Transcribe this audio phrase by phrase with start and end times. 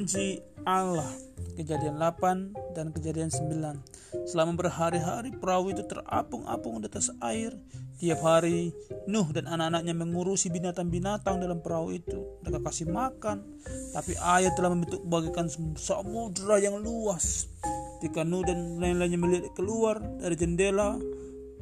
[0.00, 1.12] janji Allah.
[1.60, 7.52] Kejadian 8 dan kejadian 9 selama berhari-hari perahu itu terapung-apung di atas air.
[8.00, 8.72] Tiap hari
[9.04, 12.16] Nuh dan anak-anaknya mengurusi binatang-binatang dalam perahu itu.
[12.40, 13.44] Mereka kasih makan
[13.92, 17.52] tapi air telah membentuk bagikan samudera yang luas.
[18.00, 20.96] Ketika Nuh dan lain-lainnya melihat keluar dari jendela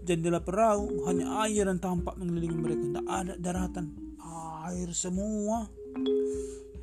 [0.07, 2.83] jendela perahu hanya air yang tampak mengelilingi mereka.
[2.87, 4.15] Tidak ada daratan.
[4.71, 5.67] Air semua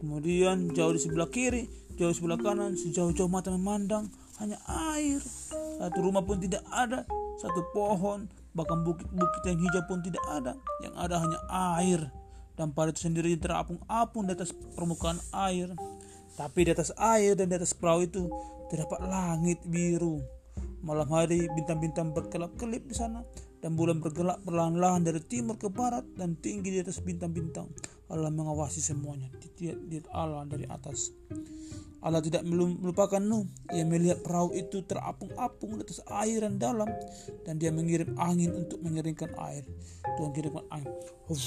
[0.02, 5.24] kemudian jauh di sebelah kiri jauh di sebelah kanan sejauh-jauh mata memandang hanya air.
[5.80, 7.08] Satu rumah pun tidak ada
[7.40, 10.54] satu pohon bahkan bukit-bukit yang hijau pun tidak ada.
[10.84, 11.40] Yang ada hanya
[11.76, 12.00] air.
[12.56, 15.76] Dan pada itu sendiri terapung-apung di atas permukaan air.
[16.40, 18.32] Tapi di atas air dan di atas perahu itu
[18.72, 20.24] terdapat langit biru.
[20.84, 23.24] Malam hari bintang-bintang berkelap-kelip di sana
[23.60, 27.68] dan bulan bergelap perlahan-lahan dari timur ke barat dan tinggi di atas bintang-bintang.
[28.10, 29.32] Allah mengawasi semuanya.
[29.58, 29.74] Dia
[30.14, 31.10] Allah dari atas.
[32.06, 33.50] Allah tidak melupakan Nuh.
[33.74, 36.86] Ia melihat perahu itu terapung-apung di atas air yang dalam
[37.50, 39.66] dan dia mengirim angin untuk mengeringkan air.
[40.14, 40.94] Tuhan kirimkan angin
[41.26, 41.42] Uff,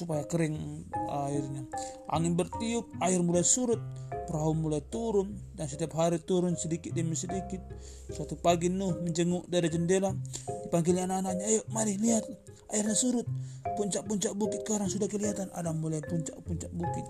[0.00, 0.88] supaya kering
[1.28, 1.68] airnya.
[2.08, 3.76] Angin bertiup, air mulai surut,
[4.24, 7.60] perahu mulai turun dan setiap hari turun sedikit demi sedikit.
[8.08, 10.16] Suatu pagi Nuh menjenguk dari jendela,
[10.64, 12.24] dipanggil anak-anaknya, "Ayo, mari lihat,
[12.72, 13.28] airnya surut.
[13.76, 15.52] Puncak-puncak bukit sekarang sudah kelihatan.
[15.52, 17.04] Ada mulai puncak-puncak bukit."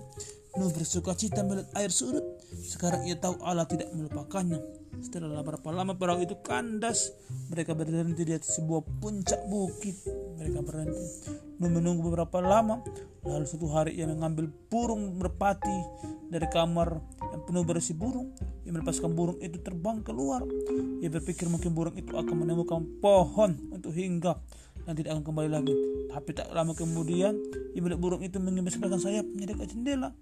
[0.56, 2.24] Nuh bersuka cita melihat air surut.
[2.64, 4.56] Sekarang ia tahu Allah tidak melupakannya.
[5.04, 7.12] Setelah beberapa lama perahu itu kandas,
[7.52, 10.00] mereka berhenti di atas sebuah puncak bukit.
[10.40, 11.04] Mereka berhenti.
[11.60, 12.80] Nuh menunggu beberapa lama,
[13.28, 15.76] lalu suatu hari ia mengambil burung merpati
[16.32, 18.32] dari kamar yang penuh berisi burung.
[18.64, 20.40] Ia melepaskan burung itu terbang keluar.
[21.04, 24.40] Ia berpikir mungkin burung itu akan menemukan pohon untuk hinggap
[24.86, 25.74] dan tidak akan kembali lagi.
[26.08, 27.34] Tapi tak lama kemudian,
[27.74, 30.14] ia melihat burung itu mengimbaskan sayapnya dekat jendela.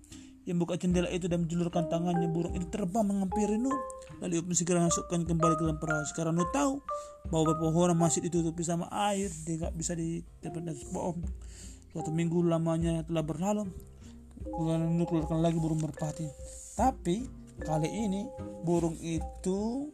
[0.45, 3.77] Yang buka jendela itu dan menjulurkan tangannya burung itu terbang menghampiri Nuh.
[4.21, 6.05] Lalu ia segera masukkan kembali ke dalam perahu.
[6.05, 6.85] Sekarang Nuh tahu
[7.33, 9.33] bahwa pepohonan masih ditutupi sama air.
[9.49, 9.97] Dia nggak bisa
[10.45, 11.25] dapat dari pohon
[11.95, 13.73] suatu minggu lamanya telah berlalu.
[14.45, 16.29] Keluarkan lagi burung merpati.
[16.77, 18.27] Tapi kali ini
[18.67, 19.91] burung itu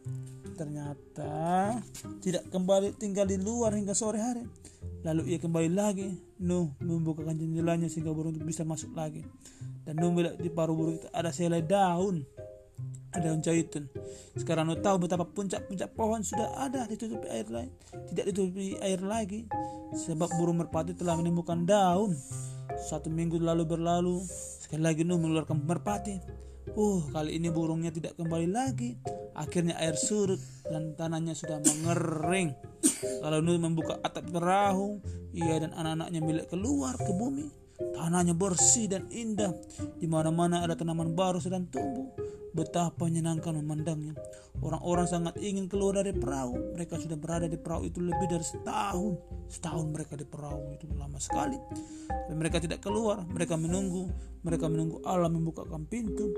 [0.57, 1.77] ternyata
[2.21, 4.45] tidak kembali tinggal di luar hingga sore hari.
[5.01, 6.13] Lalu ia kembali lagi.
[6.41, 9.25] Nuh membukakan jendelanya sehingga burung itu bisa masuk lagi.
[9.81, 12.21] Dan melihat di paruh burung itu ada selai daun.
[13.11, 13.91] Ada daun zaitun
[14.39, 17.67] sekarang lo tahu betapa puncak-puncak pohon sudah ada ditutupi air lain.
[17.91, 19.43] Tidak ditutupi air lagi
[19.91, 22.15] sebab burung merpati telah menemukan daun.
[22.87, 24.23] Satu minggu lalu berlalu
[24.63, 26.15] sekali lagi Nuh mengeluarkan merpati
[26.71, 28.95] Uh, kali ini burungnya tidak kembali lagi.
[29.33, 30.39] Akhirnya air surut
[30.69, 32.53] dan tanahnya sudah mengering.
[33.25, 35.01] Lalu Nuh membuka atap perahu,
[35.33, 37.60] ia dan anak-anaknya milik keluar ke bumi.
[37.93, 39.53] Tanahnya bersih dan indah.
[39.97, 42.11] Di mana-mana ada tanaman baru sedang tumbuh.
[42.51, 44.13] Betapa menyenangkan memandangnya.
[44.59, 46.75] Orang-orang sangat ingin keluar dari perahu.
[46.75, 49.17] Mereka sudah berada di perahu itu lebih dari setahun.
[49.47, 51.55] Setahun mereka di perahu itu lama sekali.
[52.27, 53.23] Dan mereka tidak keluar.
[53.23, 54.11] Mereka menunggu.
[54.43, 56.29] Mereka menunggu Allah membukakan pintu.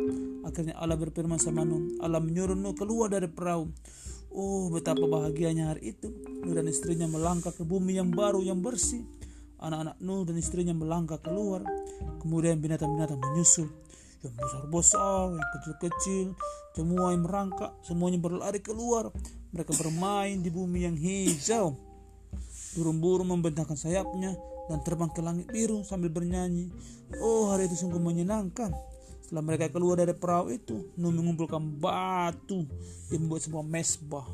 [0.46, 1.98] Akhirnya Allah berfirman sama Nuh.
[2.00, 3.74] Allah menyuruh Nuh keluar dari perahu.
[4.34, 6.14] Oh betapa bahagianya hari itu.
[6.46, 9.02] Nuh dan istrinya melangkah ke bumi yang baru yang bersih.
[9.63, 11.63] Anak-anak Nuh dan istrinya melangkah keluar.
[12.19, 13.72] Kemudian binatang-binatang menyusul.
[14.19, 16.28] Yang besar-besar, yang kecil-kecil,
[16.75, 19.12] semua yang merangkak, semuanya berlari keluar.
[19.56, 21.79] Mereka bermain di bumi yang hijau.
[22.75, 24.35] Burung-burung membentangkan sayapnya
[24.68, 26.68] dan terbang ke langit biru sambil bernyanyi.
[27.24, 28.72] Oh, hari itu sungguh menyenangkan.
[29.24, 32.68] Setelah mereka keluar dari perahu itu, Nuh mengumpulkan batu
[33.12, 34.28] yang membuat sebuah mesbah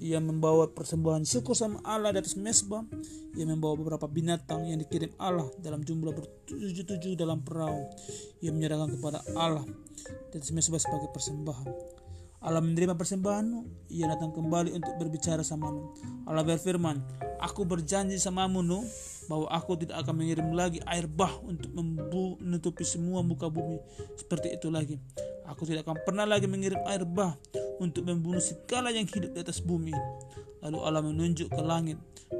[0.00, 2.80] ia membawa persembahan syukur sama Allah di atas mesbah.
[3.36, 7.84] Ia membawa beberapa binatang yang dikirim Allah dalam jumlah bertujuh-tujuh dalam perahu.
[8.40, 9.68] Ia menyerahkan kepada Allah
[10.32, 11.99] di atas mesbah sebagai persembahan.
[12.40, 13.92] Allah menerima persembahanmu.
[13.92, 15.92] Ia datang kembali untuk berbicara samamu.
[16.24, 16.96] Allah berfirman,
[17.40, 18.84] Aku berjanji samamu Nuh,
[19.28, 23.80] bahwa aku tidak akan mengirim lagi air bah untuk menutupi semua muka bumi
[24.16, 24.96] seperti itu lagi.
[25.48, 27.36] Aku tidak akan pernah lagi mengirim air bah
[27.80, 29.92] untuk membunuh segala yang hidup di atas bumi.
[30.60, 31.96] Lalu Allah menunjuk ke langit.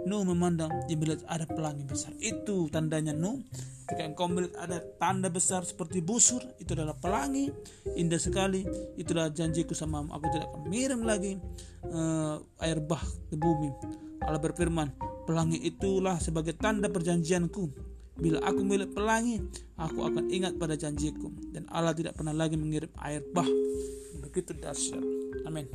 [0.06, 2.14] Nuh memandang, dia melihat ada pelangi besar.
[2.22, 3.42] Itu tandanya Nuh.
[3.90, 7.50] Ketika engkau melihat ada tanda besar seperti busur, itu adalah pelangi.
[7.98, 8.62] Indah sekali.
[8.94, 11.42] Itulah janjiku sama Aku tidak akan mengirim lagi
[11.90, 13.74] uh, air bah ke bumi.
[14.22, 14.94] Allah berfirman,
[15.26, 17.90] pelangi itulah sebagai tanda perjanjianku.
[18.20, 19.42] Bila aku melihat pelangi,
[19.74, 21.32] aku akan ingat pada janjiku.
[21.50, 23.48] Dan Allah tidak pernah lagi mengirim air bah.
[24.22, 25.02] Begitu dahsyat.
[25.50, 25.66] Amin.